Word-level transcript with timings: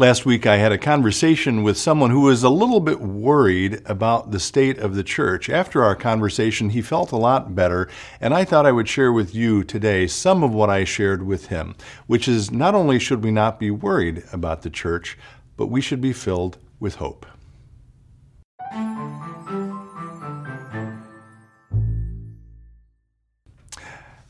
Last 0.00 0.24
week, 0.24 0.46
I 0.46 0.58
had 0.58 0.70
a 0.70 0.78
conversation 0.78 1.64
with 1.64 1.76
someone 1.76 2.10
who 2.10 2.20
was 2.20 2.44
a 2.44 2.50
little 2.50 2.78
bit 2.78 3.00
worried 3.00 3.82
about 3.84 4.30
the 4.30 4.38
state 4.38 4.78
of 4.78 4.94
the 4.94 5.02
church. 5.02 5.50
After 5.50 5.82
our 5.82 5.96
conversation, 5.96 6.70
he 6.70 6.82
felt 6.82 7.10
a 7.10 7.16
lot 7.16 7.56
better, 7.56 7.88
and 8.20 8.32
I 8.32 8.44
thought 8.44 8.64
I 8.64 8.70
would 8.70 8.88
share 8.88 9.12
with 9.12 9.34
you 9.34 9.64
today 9.64 10.06
some 10.06 10.44
of 10.44 10.54
what 10.54 10.70
I 10.70 10.84
shared 10.84 11.26
with 11.26 11.46
him, 11.46 11.74
which 12.06 12.28
is 12.28 12.52
not 12.52 12.76
only 12.76 13.00
should 13.00 13.24
we 13.24 13.32
not 13.32 13.58
be 13.58 13.72
worried 13.72 14.22
about 14.32 14.62
the 14.62 14.70
church, 14.70 15.18
but 15.56 15.66
we 15.66 15.80
should 15.80 16.00
be 16.00 16.12
filled 16.12 16.58
with 16.78 16.94
hope. 16.94 17.26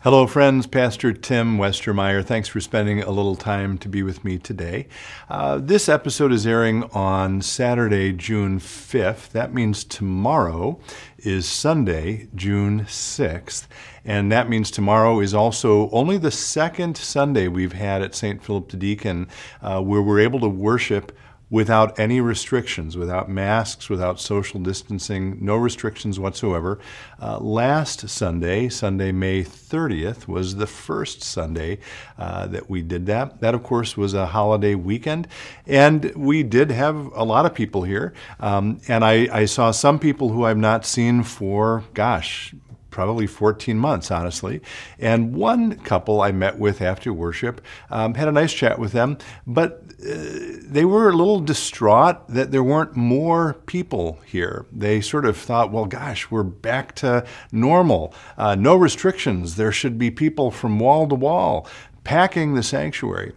Hello, 0.02 0.28
friends. 0.28 0.68
Pastor 0.68 1.12
Tim 1.12 1.58
Westermeyer. 1.58 2.24
Thanks 2.24 2.46
for 2.46 2.60
spending 2.60 3.02
a 3.02 3.10
little 3.10 3.34
time 3.34 3.76
to 3.78 3.88
be 3.88 4.04
with 4.04 4.24
me 4.24 4.38
today. 4.38 4.86
Uh, 5.28 5.58
this 5.58 5.88
episode 5.88 6.30
is 6.30 6.46
airing 6.46 6.84
on 6.92 7.42
Saturday, 7.42 8.12
June 8.12 8.60
5th. 8.60 9.30
That 9.30 9.52
means 9.52 9.82
tomorrow 9.82 10.78
is 11.18 11.48
Sunday, 11.48 12.28
June 12.36 12.82
6th. 12.82 13.66
And 14.04 14.30
that 14.30 14.48
means 14.48 14.70
tomorrow 14.70 15.18
is 15.18 15.34
also 15.34 15.90
only 15.90 16.16
the 16.16 16.30
second 16.30 16.96
Sunday 16.96 17.48
we've 17.48 17.72
had 17.72 18.00
at 18.00 18.14
St. 18.14 18.40
Philip 18.40 18.68
the 18.68 18.76
Deacon 18.76 19.26
uh, 19.62 19.82
where 19.82 20.00
we're 20.00 20.20
able 20.20 20.38
to 20.38 20.48
worship 20.48 21.10
without 21.50 21.98
any 21.98 22.20
restrictions, 22.20 22.96
without 22.96 23.28
masks, 23.28 23.88
without 23.88 24.20
social 24.20 24.60
distancing, 24.60 25.38
no 25.40 25.56
restrictions 25.56 26.20
whatsoever. 26.20 26.78
Uh, 27.20 27.38
last 27.38 28.08
Sunday, 28.08 28.68
Sunday, 28.68 29.12
May 29.12 29.42
30th, 29.42 30.28
was 30.28 30.56
the 30.56 30.66
first 30.66 31.22
Sunday 31.22 31.78
uh, 32.18 32.46
that 32.48 32.68
we 32.68 32.82
did 32.82 33.06
that. 33.06 33.40
That, 33.40 33.54
of 33.54 33.62
course, 33.62 33.96
was 33.96 34.14
a 34.14 34.26
holiday 34.26 34.74
weekend, 34.74 35.26
and 35.66 36.12
we 36.14 36.42
did 36.42 36.70
have 36.70 36.96
a 37.14 37.24
lot 37.24 37.46
of 37.46 37.54
people 37.54 37.82
here. 37.82 38.12
Um, 38.40 38.80
and 38.88 39.04
I, 39.04 39.28
I 39.32 39.44
saw 39.46 39.70
some 39.70 39.98
people 39.98 40.28
who 40.28 40.44
I've 40.44 40.58
not 40.58 40.84
seen 40.84 41.22
for, 41.22 41.84
gosh, 41.94 42.54
probably 42.98 43.28
14 43.28 43.78
months, 43.78 44.10
honestly. 44.10 44.60
And 44.98 45.32
one 45.32 45.76
couple 45.76 46.20
I 46.20 46.32
met 46.32 46.58
with 46.58 46.82
after 46.82 47.12
worship 47.12 47.60
um, 47.90 48.14
had 48.14 48.26
a 48.26 48.32
nice 48.32 48.52
chat 48.52 48.80
with 48.80 48.90
them, 48.90 49.18
but 49.46 49.84
uh, 50.00 50.16
they 50.64 50.84
were 50.84 51.08
a 51.08 51.12
little 51.12 51.38
distraught 51.38 52.26
that 52.26 52.50
there 52.50 52.64
weren't 52.64 52.96
more 52.96 53.54
people 53.66 54.18
here. 54.26 54.66
They 54.72 55.00
sort 55.00 55.26
of 55.26 55.36
thought, 55.36 55.70
well, 55.70 55.86
gosh, 55.86 56.28
we're 56.28 56.42
back 56.42 56.96
to 56.96 57.24
normal. 57.52 58.12
Uh, 58.36 58.56
no 58.56 58.74
restrictions. 58.74 59.54
There 59.54 59.70
should 59.70 59.96
be 59.96 60.10
people 60.10 60.50
from 60.50 60.80
wall 60.80 61.06
to 61.06 61.14
wall 61.14 61.68
packing 62.02 62.54
the 62.54 62.64
sanctuary. 62.64 63.32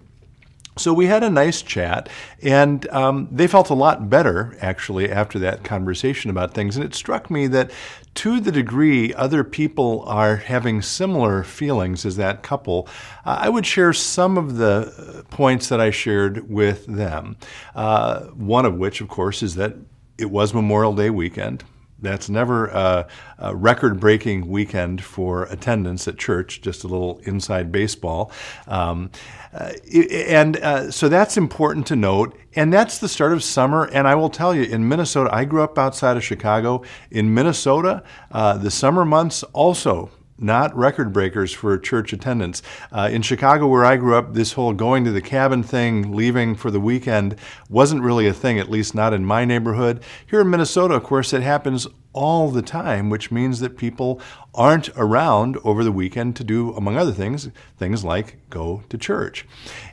So 0.77 0.93
we 0.93 1.07
had 1.07 1.21
a 1.21 1.29
nice 1.29 1.61
chat, 1.61 2.07
and 2.41 2.87
um, 2.89 3.27
they 3.29 3.45
felt 3.47 3.69
a 3.69 3.73
lot 3.73 4.09
better 4.09 4.57
actually 4.61 5.11
after 5.11 5.37
that 5.39 5.65
conversation 5.65 6.31
about 6.31 6.53
things. 6.53 6.77
And 6.77 6.85
it 6.85 6.95
struck 6.95 7.29
me 7.29 7.47
that 7.47 7.71
to 8.15 8.39
the 8.39 8.53
degree 8.53 9.13
other 9.13 9.43
people 9.43 10.03
are 10.07 10.37
having 10.37 10.81
similar 10.81 11.43
feelings 11.43 12.05
as 12.05 12.15
that 12.15 12.41
couple, 12.41 12.87
uh, 13.25 13.39
I 13.41 13.49
would 13.49 13.65
share 13.65 13.91
some 13.91 14.37
of 14.37 14.55
the 14.55 15.25
points 15.29 15.67
that 15.69 15.81
I 15.81 15.91
shared 15.91 16.49
with 16.49 16.85
them. 16.85 17.35
Uh, 17.75 18.21
one 18.27 18.65
of 18.65 18.75
which, 18.75 19.01
of 19.01 19.09
course, 19.09 19.43
is 19.43 19.55
that 19.55 19.75
it 20.17 20.31
was 20.31 20.53
Memorial 20.53 20.95
Day 20.95 21.09
weekend. 21.09 21.65
That's 22.01 22.29
never 22.29 22.67
a, 22.67 23.07
a 23.37 23.55
record 23.55 23.99
breaking 23.99 24.47
weekend 24.47 25.03
for 25.03 25.43
attendance 25.43 26.07
at 26.07 26.17
church, 26.17 26.61
just 26.61 26.83
a 26.83 26.87
little 26.87 27.19
inside 27.23 27.71
baseball. 27.71 28.31
Um, 28.67 29.11
uh, 29.53 29.73
and 29.93 30.57
uh, 30.57 30.91
so 30.91 31.09
that's 31.09 31.37
important 31.37 31.87
to 31.87 31.95
note. 31.95 32.37
And 32.55 32.73
that's 32.73 32.97
the 32.97 33.07
start 33.07 33.33
of 33.33 33.43
summer. 33.43 33.85
And 33.85 34.07
I 34.07 34.15
will 34.15 34.29
tell 34.29 34.55
you, 34.55 34.63
in 34.63 34.87
Minnesota, 34.87 35.29
I 35.33 35.45
grew 35.45 35.63
up 35.63 35.77
outside 35.77 36.17
of 36.17 36.23
Chicago. 36.23 36.83
In 37.11 37.33
Minnesota, 37.33 38.03
uh, 38.31 38.57
the 38.57 38.71
summer 38.71 39.05
months 39.05 39.43
also 39.53 40.09
not 40.41 40.75
record 40.75 41.13
breakers 41.13 41.53
for 41.53 41.77
church 41.77 42.11
attendance. 42.11 42.61
Uh, 42.91 43.09
in 43.11 43.21
Chicago, 43.21 43.67
where 43.67 43.85
I 43.85 43.95
grew 43.95 44.15
up, 44.15 44.33
this 44.33 44.53
whole 44.53 44.73
going 44.73 45.03
to 45.05 45.11
the 45.11 45.21
cabin 45.21 45.61
thing, 45.61 46.13
leaving 46.13 46.55
for 46.55 46.71
the 46.71 46.79
weekend, 46.79 47.35
wasn't 47.69 48.01
really 48.01 48.27
a 48.27 48.33
thing, 48.33 48.57
at 48.59 48.69
least 48.69 48.95
not 48.95 49.13
in 49.13 49.23
my 49.23 49.45
neighborhood. 49.45 50.01
Here 50.25 50.41
in 50.41 50.49
Minnesota, 50.49 50.95
of 50.95 51.03
course, 51.03 51.31
it 51.31 51.43
happens 51.43 51.87
all 52.13 52.49
the 52.51 52.61
time, 52.61 53.09
which 53.09 53.31
means 53.31 53.59
that 53.59 53.77
people 53.77 54.19
aren't 54.53 54.89
around 54.97 55.57
over 55.63 55.81
the 55.83 55.91
weekend 55.91 56.35
to 56.35 56.43
do, 56.43 56.73
among 56.73 56.97
other 56.97 57.13
things, 57.13 57.49
things 57.77 58.03
like 58.03 58.37
go 58.49 58.83
to 58.89 58.97
church. 58.97 59.45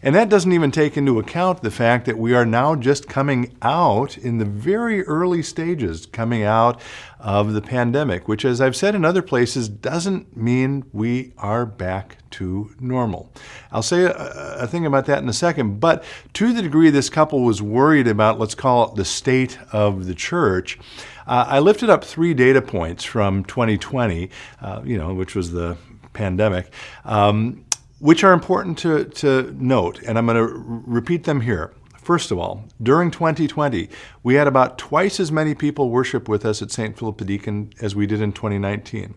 And 0.02 0.16
that 0.16 0.28
doesn't 0.28 0.52
even 0.52 0.72
take 0.72 0.96
into 0.96 1.20
account 1.20 1.62
the 1.62 1.70
fact 1.70 2.06
that 2.06 2.18
we 2.18 2.34
are 2.34 2.44
now 2.44 2.74
just 2.74 3.08
coming 3.08 3.56
out 3.62 4.18
in 4.18 4.38
the 4.38 4.44
very 4.44 5.04
early 5.04 5.42
stages, 5.42 6.06
coming 6.06 6.42
out 6.42 6.80
of 7.20 7.52
the 7.52 7.62
pandemic, 7.62 8.26
which, 8.26 8.44
as 8.44 8.60
I've 8.60 8.74
said 8.74 8.96
in 8.96 9.04
other 9.04 9.22
places, 9.22 9.68
doesn't 9.68 10.36
mean 10.36 10.84
we 10.92 11.32
are 11.38 11.64
back 11.64 12.18
to 12.30 12.74
normal. 12.80 13.32
I'll 13.70 13.82
say 13.82 14.04
a, 14.04 14.12
a 14.12 14.66
thing 14.66 14.86
about 14.86 15.06
that 15.06 15.22
in 15.22 15.28
a 15.28 15.32
second, 15.32 15.78
but 15.78 16.04
to 16.34 16.52
the 16.52 16.62
degree 16.62 16.90
this 16.90 17.10
couple 17.10 17.42
was 17.42 17.62
worried 17.62 18.08
about, 18.08 18.38
let's 18.38 18.54
call 18.56 18.88
it 18.88 18.96
the 18.96 19.04
state 19.04 19.58
of 19.72 20.06
the 20.06 20.14
church, 20.14 20.78
uh, 21.28 21.44
I 21.46 21.58
lifted 21.58 21.90
up 21.90 22.04
three 22.04 22.32
data 22.32 22.62
points 22.62 23.04
from 23.04 23.44
2020, 23.44 24.30
uh, 24.62 24.82
you 24.84 24.96
know, 24.96 25.12
which 25.12 25.34
was 25.34 25.52
the 25.52 25.76
pandemic, 26.14 26.72
um, 27.04 27.64
which 27.98 28.24
are 28.24 28.32
important 28.32 28.78
to, 28.78 29.04
to 29.04 29.54
note, 29.58 30.02
and 30.02 30.16
I'm 30.16 30.26
going 30.26 30.36
to 30.36 30.54
r- 30.54 30.82
repeat 30.86 31.24
them 31.24 31.42
here. 31.42 31.74
First 32.00 32.30
of 32.30 32.38
all, 32.38 32.64
during 32.82 33.10
2020, 33.10 33.90
we 34.22 34.34
had 34.34 34.46
about 34.46 34.78
twice 34.78 35.20
as 35.20 35.30
many 35.30 35.54
people 35.54 35.90
worship 35.90 36.28
with 36.28 36.46
us 36.46 36.62
at 36.62 36.70
St. 36.70 36.98
Philip 36.98 37.18
the 37.18 37.26
Deacon 37.26 37.70
as 37.82 37.94
we 37.94 38.06
did 38.06 38.22
in 38.22 38.32
2019. 38.32 39.14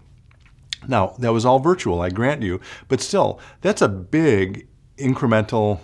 Now, 0.89 1.15
that 1.19 1.31
was 1.31 1.45
all 1.45 1.59
virtual, 1.59 2.01
I 2.01 2.09
grant 2.09 2.41
you, 2.41 2.59
but 2.89 2.99
still, 2.99 3.39
that's 3.61 3.81
a 3.81 3.87
big 3.87 4.67
incremental 4.97 5.79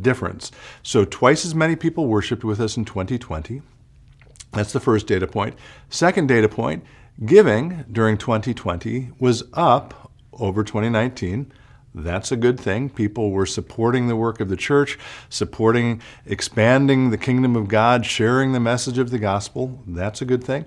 difference. 0.00 0.52
So, 0.84 1.04
twice 1.04 1.44
as 1.44 1.54
many 1.54 1.74
people 1.74 2.06
worshiped 2.06 2.44
with 2.44 2.60
us 2.60 2.76
in 2.76 2.84
2020. 2.84 3.62
That's 4.54 4.72
the 4.72 4.80
first 4.80 5.06
data 5.06 5.26
point. 5.26 5.56
Second 5.88 6.28
data 6.28 6.48
point 6.48 6.84
giving 7.24 7.84
during 7.90 8.16
2020 8.18 9.10
was 9.18 9.44
up 9.52 10.12
over 10.32 10.64
2019. 10.64 11.52
That's 11.94 12.32
a 12.32 12.36
good 12.36 12.58
thing. 12.58 12.88
People 12.90 13.30
were 13.30 13.46
supporting 13.46 14.08
the 14.08 14.16
work 14.16 14.40
of 14.40 14.48
the 14.48 14.56
church, 14.56 14.98
supporting 15.28 16.02
expanding 16.26 17.10
the 17.10 17.18
kingdom 17.18 17.54
of 17.54 17.68
God, 17.68 18.04
sharing 18.04 18.52
the 18.52 18.60
message 18.60 18.98
of 18.98 19.10
the 19.10 19.18
gospel. 19.18 19.80
That's 19.86 20.20
a 20.20 20.24
good 20.24 20.42
thing. 20.42 20.66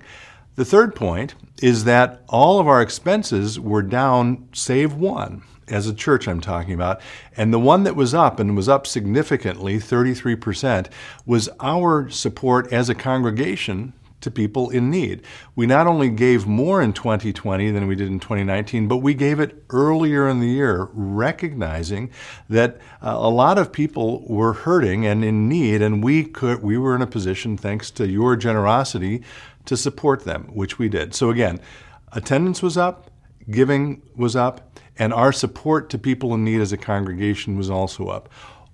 The 0.56 0.64
third 0.64 0.94
point 0.94 1.34
is 1.62 1.84
that 1.84 2.22
all 2.28 2.58
of 2.58 2.66
our 2.66 2.82
expenses 2.82 3.60
were 3.60 3.82
down, 3.82 4.48
save 4.52 4.94
one 4.94 5.42
as 5.70 5.86
a 5.86 5.94
church 5.94 6.26
I'm 6.28 6.40
talking 6.40 6.74
about. 6.74 7.00
And 7.36 7.52
the 7.52 7.58
one 7.58 7.84
that 7.84 7.96
was 7.96 8.14
up 8.14 8.40
and 8.40 8.56
was 8.56 8.68
up 8.68 8.86
significantly, 8.86 9.76
33%, 9.78 10.88
was 11.26 11.48
our 11.60 12.08
support 12.10 12.72
as 12.72 12.88
a 12.88 12.94
congregation 12.94 13.92
to 14.20 14.30
people 14.30 14.70
in 14.70 14.90
need. 14.90 15.22
We 15.54 15.66
not 15.66 15.86
only 15.86 16.10
gave 16.10 16.46
more 16.46 16.82
in 16.82 16.92
2020 16.92 17.70
than 17.70 17.86
we 17.86 17.94
did 17.94 18.08
in 18.08 18.18
2019, 18.18 18.88
but 18.88 18.96
we 18.96 19.14
gave 19.14 19.38
it 19.38 19.62
earlier 19.70 20.28
in 20.28 20.40
the 20.40 20.48
year, 20.48 20.88
recognizing 20.92 22.10
that 22.48 22.78
uh, 23.00 23.10
a 23.16 23.30
lot 23.30 23.58
of 23.58 23.72
people 23.72 24.24
were 24.26 24.52
hurting 24.52 25.06
and 25.06 25.24
in 25.24 25.48
need, 25.48 25.82
and 25.82 26.02
we 26.02 26.24
could 26.24 26.62
we 26.62 26.76
were 26.76 26.96
in 26.96 27.02
a 27.02 27.06
position, 27.06 27.56
thanks 27.56 27.90
to 27.92 28.08
your 28.08 28.34
generosity, 28.36 29.22
to 29.66 29.76
support 29.76 30.24
them, 30.24 30.44
which 30.52 30.78
we 30.78 30.88
did. 30.88 31.14
So 31.14 31.30
again, 31.30 31.60
attendance 32.12 32.62
was 32.62 32.76
up, 32.76 33.07
giving 33.50 34.02
was 34.16 34.36
up, 34.36 34.78
and 34.98 35.12
our 35.12 35.32
support 35.32 35.90
to 35.90 35.98
people 35.98 36.34
in 36.34 36.44
need 36.44 36.60
as 36.60 36.72
a 36.72 36.76
congregation 36.76 37.56
was 37.56 37.70
also 37.70 38.08
up. 38.08 38.28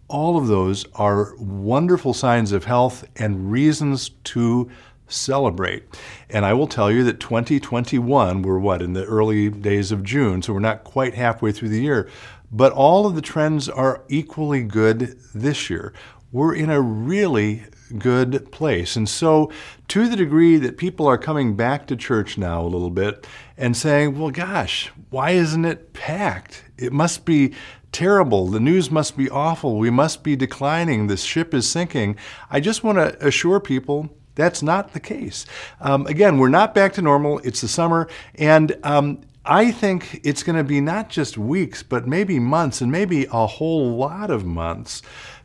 All 0.09 0.37
of 0.37 0.47
those 0.47 0.85
are 0.95 1.35
wonderful 1.39 2.15
signs 2.15 2.53
of 2.53 2.65
health 2.65 3.05
and 3.17 3.51
reasons 3.51 4.11
to 4.25 4.71
celebrate. 5.07 5.85
And 6.31 6.45
I 6.45 6.53
will 6.55 6.67
tell 6.67 6.91
you 6.91 7.05
that 7.05 7.21
2021, 7.21 8.43
we're 8.43 8.59
what, 8.59 8.83
in 8.83 8.93
the 8.93 9.05
early 9.05 9.51
days 9.51 9.93
of 9.93 10.03
June, 10.03 10.43
so 10.43 10.53
we're 10.53 10.61
not 10.61 10.85
quite 10.85 11.15
halfway 11.15 11.53
through 11.53 11.71
the 11.71 11.83
year, 11.83 12.09
but 12.51 12.73
all 12.73 13.07
of 13.07 13.15
the 13.15 13.23
trends 13.23 13.69
are 13.69 14.05
equally 14.09 14.63
good 14.63 15.19
this 15.35 15.69
year. 15.69 15.93
We're 16.33 16.55
in 16.55 16.71
a 16.71 16.81
really 16.81 17.65
good 17.99 18.51
place. 18.53 18.97
And 18.97 19.09
so, 19.09 19.51
to 19.89 20.09
the 20.09 20.17
degree 20.17 20.57
that 20.59 20.77
people 20.77 21.07
are 21.07 21.19
coming 21.19 21.57
back 21.57 21.87
to 21.87 21.97
church 21.97 22.39
now 22.39 22.63
a 22.63 22.69
little 22.69 22.91
bit 22.91 23.27
and 23.57 23.77
saying, 23.77 24.19
well, 24.19 24.31
gosh, 24.31 24.91
why 25.11 25.31
isn't 25.31 25.65
it 25.65 25.93
packed? 25.93 26.65
It 26.77 26.93
must 26.93 27.25
be 27.25 27.55
terrible. 27.93 28.49
The 28.49 28.61
news 28.61 28.91
must 28.91 29.17
be 29.17 29.31
awful. 29.31 29.79
We 29.79 29.91
must 29.91 30.25
be 30.25 30.37
declining. 30.37 31.07
The 31.07 31.17
ship 31.17 31.55
is 31.55 31.71
sinking. 31.71 32.17
I 32.51 32.61
just 32.61 32.83
want 32.83 32.99
to 32.99 33.27
assure 33.27 33.61
people 33.61 34.11
that's 34.35 34.63
not 34.63 34.93
the 34.93 35.01
case. 35.01 35.47
Um, 35.81 36.07
again, 36.07 36.39
we're 36.39 36.49
not 36.49 36.75
back 36.75 36.95
to 36.95 37.03
normal. 37.03 37.39
It's 37.41 37.61
the 37.61 37.69
summer. 37.69 38.09
And 38.35 38.77
um, 38.83 39.21
I 39.45 39.71
think 39.71 40.21
it's 40.25 40.43
going 40.43 40.57
to 40.57 40.65
be 40.65 40.81
not 40.81 41.09
just 41.09 41.39
weeks, 41.39 41.83
but 41.83 42.07
maybe 42.07 42.41
months 42.41 42.81
and 42.81 42.91
maybe 42.91 43.27
a 43.31 43.47
whole 43.47 43.97
lot 43.97 44.31
of 44.31 44.45
months 44.45 45.03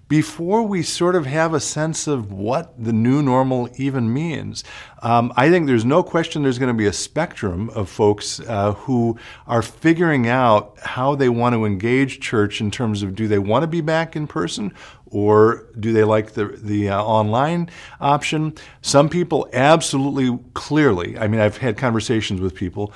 before 0.10 0.64
we 0.64 0.82
sort 0.82 1.16
of 1.16 1.28
have 1.28 1.54
a 1.54 1.60
sense 1.60 2.08
of 2.08 2.32
what 2.32 2.74
the 2.84 2.92
new 2.92 3.22
normal 3.22 3.70
even 3.78 4.12
means. 4.12 4.64
Um, 5.04 5.32
I 5.38 5.50
think 5.50 5.68
there's 5.68 5.86
no 5.86 6.02
question 6.02 6.42
there's 6.42 6.58
going 6.58 6.76
to 6.76 6.78
be 6.78 6.88
a 6.88 6.94
spectrum 6.94 7.70
of 7.70 7.88
folks 7.90 8.40
uh, 8.42 8.74
who 8.74 9.18
are 9.48 9.62
figuring 9.62 10.28
out 10.28 10.78
how 10.80 11.14
they 11.14 11.30
want 11.30 11.54
to 11.54 11.64
engage 11.64 12.20
church 12.20 12.60
in 12.60 12.72
terms 12.72 13.04
of 13.04 13.16
do 13.16 13.28
they 13.28 13.40
want 13.40 13.64
to 13.64 13.68
be 13.68 13.82
back 13.82 14.16
in 14.16 14.26
person 14.26 14.74
or 15.06 15.68
do 15.80 15.94
they 15.94 16.04
like 16.04 16.34
the 16.34 16.46
the 16.58 16.90
uh, 16.90 17.02
online 17.02 17.70
option? 18.02 18.54
Some 18.82 19.10
people 19.10 19.48
absolutely 19.54 20.38
clearly. 20.56 21.18
I 21.18 21.28
mean, 21.28 21.40
I've 21.40 21.58
had 21.58 21.78
conversations 21.78 22.42
with 22.42 22.56
people 22.56 22.94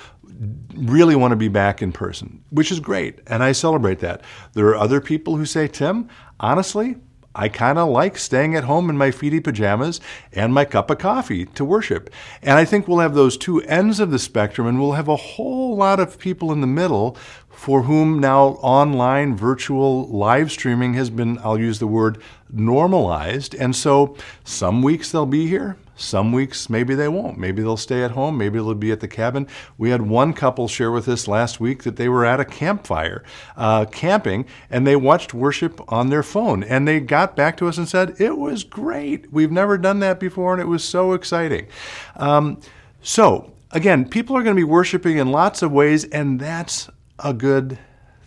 really 0.76 1.16
want 1.16 1.32
to 1.32 1.36
be 1.36 1.48
back 1.48 1.82
in 1.82 1.92
person, 1.92 2.44
which 2.50 2.72
is 2.72 2.80
great, 2.80 3.20
and 3.28 3.44
I 3.44 3.52
celebrate 3.52 4.00
that. 4.00 4.22
There 4.54 4.68
are 4.68 4.76
other 4.76 5.00
people 5.00 5.38
who 5.38 5.46
say, 5.46 5.68
Tim, 5.68 6.10
honestly, 6.44 6.98
I 7.34 7.50
kind 7.50 7.80
of 7.80 7.90
like 7.90 8.18
staying 8.18 8.56
at 8.56 8.66
home 8.66 8.92
in 8.92 8.98
my 8.98 9.10
feety 9.10 9.44
pajamas 9.44 10.00
and 10.34 10.54
my 10.54 10.66
cup 10.66 10.92
of 10.92 11.00
coffee 11.00 11.46
to 11.46 11.66
worship. 11.66 12.12
And 12.44 12.60
I 12.60 12.66
think 12.66 12.88
we'll 12.88 13.00
have 13.00 13.16
those 13.16 13.38
two 13.38 13.62
ends 13.64 14.00
of 14.00 14.12
the 14.12 14.20
spectrum, 14.20 14.68
and 14.68 14.80
we'll 14.80 14.92
have 14.92 15.08
a 15.08 15.16
whole 15.16 15.76
lot 15.76 16.00
of 16.00 16.20
people 16.20 16.52
in 16.52 16.62
the 16.62 16.68
middle 16.68 17.18
for 17.50 17.84
whom 17.84 18.20
now 18.20 18.50
online 18.62 19.36
virtual 19.36 20.08
live 20.10 20.52
streaming 20.52 20.94
has 20.94 21.10
been, 21.10 21.40
I'll 21.40 21.60
use 21.60 21.80
the 21.80 21.88
word, 21.88 22.22
normalized. 22.52 23.56
And 23.56 23.76
so 23.76 24.16
some 24.44 24.84
weeks 24.84 25.12
they'll 25.12 25.26
be 25.26 25.48
here, 25.48 25.78
some 25.96 26.32
weeks 26.32 26.70
maybe 26.70 26.96
they 26.96 27.08
won't. 27.08 27.38
Maybe 27.38 27.62
they'll 27.62 27.78
stay 27.78 28.04
at 28.04 28.12
home, 28.12 28.38
maybe 28.38 28.58
they'll 28.58 28.74
be 28.74 28.92
at 28.92 29.00
the 29.00 29.08
cabin. 29.08 29.48
We 29.78 29.90
had 29.90 30.02
one 30.02 30.34
couple 30.34 30.68
share 30.68 30.92
with 30.92 31.08
us 31.08 31.28
last 31.28 31.60
week 31.60 31.84
that 31.84 31.96
they 31.96 32.10
were 32.10 32.26
at 32.26 32.40
a 32.40 32.46
campfire 32.46 33.24
uh, 33.56 33.86
camping 33.86 34.46
and 34.70 34.86
they 34.86 34.96
watched 34.96 35.34
worship 35.34 35.82
on 35.92 36.10
their 36.10 36.24
phone. 36.24 36.64
And 36.64 36.88
they 36.88 37.00
got 37.00 37.36
back 37.36 37.58
to 37.58 37.68
us 37.68 37.78
and 37.78 37.88
said, 37.88 38.20
It 38.20 38.38
was 38.38 38.64
great. 38.64 39.32
We've 39.32 39.52
never 39.52 39.78
done 39.78 40.00
that 40.00 40.20
before 40.20 40.54
and 40.54 40.62
it 40.62 40.68
was 40.68 40.84
so 40.84 41.14
exciting. 41.14 41.68
Um, 42.16 42.60
so, 43.02 43.52
again, 43.72 44.08
people 44.08 44.38
are 44.38 44.44
going 44.44 44.56
to 44.56 44.60
be 44.60 44.64
worshiping 44.64 45.18
in 45.18 45.32
lots 45.32 45.62
of 45.62 45.72
ways, 45.72 46.06
and 46.06 46.40
that's 46.40 46.90
a 47.20 47.34
good 47.34 47.78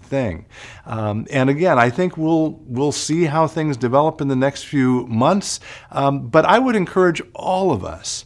thing. 0.06 0.46
Um, 0.84 1.26
and 1.30 1.50
again, 1.50 1.78
I 1.78 1.90
think 1.90 2.16
we'll 2.16 2.60
we'll 2.66 2.92
see 2.92 3.24
how 3.24 3.46
things 3.46 3.76
develop 3.76 4.20
in 4.20 4.28
the 4.28 4.36
next 4.36 4.64
few 4.64 5.06
months. 5.06 5.60
Um, 5.90 6.28
but 6.28 6.44
I 6.44 6.58
would 6.58 6.76
encourage 6.76 7.22
all 7.34 7.72
of 7.72 7.84
us 7.84 8.24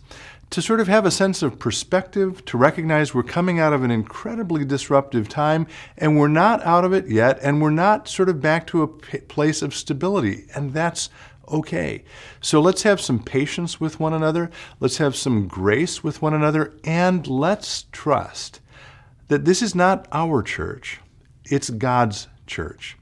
to 0.50 0.60
sort 0.60 0.80
of 0.80 0.88
have 0.88 1.06
a 1.06 1.10
sense 1.12 1.42
of 1.42 1.60
perspective, 1.60 2.44
to 2.44 2.58
recognize 2.58 3.14
we're 3.14 3.22
coming 3.22 3.60
out 3.60 3.72
of 3.72 3.84
an 3.84 3.90
incredibly 3.90 4.64
disruptive 4.64 5.28
time, 5.28 5.66
and 5.96 6.18
we're 6.18 6.28
not 6.28 6.60
out 6.62 6.84
of 6.84 6.92
it 6.92 7.06
yet, 7.08 7.38
and 7.40 7.62
we're 7.62 7.70
not 7.70 8.08
sort 8.08 8.28
of 8.28 8.40
back 8.40 8.66
to 8.66 8.82
a 8.82 8.88
p- 8.88 9.18
place 9.18 9.62
of 9.62 9.74
stability, 9.74 10.46
and 10.54 10.72
that's 10.72 11.08
okay. 11.48 12.04
So 12.40 12.60
let's 12.60 12.82
have 12.82 13.00
some 13.00 13.22
patience 13.22 13.80
with 13.80 14.00
one 14.00 14.12
another, 14.12 14.50
let's 14.80 14.98
have 14.98 15.14
some 15.14 15.46
grace 15.46 16.02
with 16.02 16.20
one 16.20 16.34
another, 16.34 16.74
and 16.82 17.26
let's 17.28 17.84
trust 17.92 18.60
that 19.28 19.44
this 19.44 19.62
is 19.62 19.76
not 19.76 20.08
our 20.10 20.42
church, 20.42 21.00
it's 21.44 21.70
God's 21.70 22.28
church. 22.46 22.96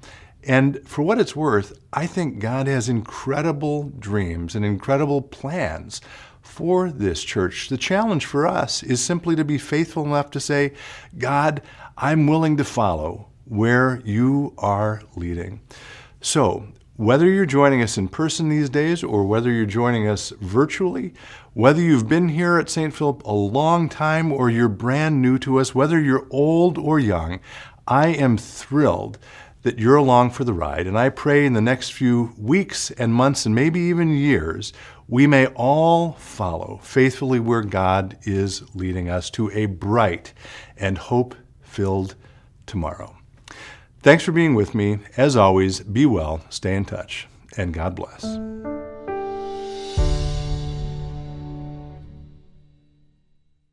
And 0.44 0.80
for 0.86 1.02
what 1.02 1.18
it's 1.18 1.36
worth, 1.36 1.78
I 1.92 2.06
think 2.06 2.38
God 2.38 2.66
has 2.66 2.88
incredible 2.88 3.92
dreams 3.98 4.54
and 4.54 4.64
incredible 4.64 5.20
plans 5.20 6.00
for 6.40 6.90
this 6.90 7.22
church. 7.22 7.68
The 7.68 7.76
challenge 7.76 8.24
for 8.24 8.46
us 8.46 8.82
is 8.82 9.00
simply 9.00 9.36
to 9.36 9.44
be 9.44 9.58
faithful 9.58 10.04
enough 10.04 10.30
to 10.32 10.40
say, 10.40 10.72
God, 11.18 11.62
I'm 11.96 12.26
willing 12.26 12.56
to 12.56 12.64
follow 12.64 13.28
where 13.44 14.00
you 14.04 14.54
are 14.58 15.02
leading. 15.16 15.60
So, 16.20 16.68
whether 16.96 17.28
you're 17.28 17.46
joining 17.46 17.80
us 17.80 17.96
in 17.96 18.08
person 18.08 18.48
these 18.48 18.68
days 18.68 19.04
or 19.04 19.24
whether 19.24 19.52
you're 19.52 19.66
joining 19.66 20.08
us 20.08 20.32
virtually, 20.40 21.14
whether 21.54 21.80
you've 21.80 22.08
been 22.08 22.30
here 22.30 22.58
at 22.58 22.68
St. 22.68 22.92
Philip 22.92 23.22
a 23.24 23.32
long 23.32 23.88
time 23.88 24.32
or 24.32 24.50
you're 24.50 24.68
brand 24.68 25.22
new 25.22 25.38
to 25.38 25.60
us, 25.60 25.76
whether 25.76 26.00
you're 26.00 26.26
old 26.30 26.76
or 26.76 26.98
young, 26.98 27.38
I 27.88 28.08
am 28.08 28.36
thrilled 28.36 29.18
that 29.62 29.78
you're 29.78 29.96
along 29.96 30.30
for 30.30 30.44
the 30.44 30.52
ride. 30.52 30.86
And 30.86 30.96
I 30.96 31.08
pray 31.08 31.44
in 31.44 31.54
the 31.54 31.60
next 31.60 31.92
few 31.92 32.34
weeks 32.38 32.90
and 32.92 33.12
months 33.12 33.46
and 33.46 33.54
maybe 33.54 33.80
even 33.80 34.10
years, 34.10 34.72
we 35.08 35.26
may 35.26 35.46
all 35.48 36.12
follow 36.12 36.80
faithfully 36.82 37.40
where 37.40 37.62
God 37.62 38.18
is 38.22 38.62
leading 38.74 39.08
us 39.08 39.30
to 39.30 39.50
a 39.52 39.66
bright 39.66 40.32
and 40.76 40.98
hope 40.98 41.34
filled 41.62 42.14
tomorrow. 42.66 43.16
Thanks 44.02 44.22
for 44.22 44.32
being 44.32 44.54
with 44.54 44.74
me. 44.74 44.98
As 45.16 45.34
always, 45.34 45.80
be 45.80 46.06
well, 46.06 46.42
stay 46.50 46.76
in 46.76 46.84
touch, 46.84 47.26
and 47.56 47.74
God 47.74 47.96
bless. 47.96 48.77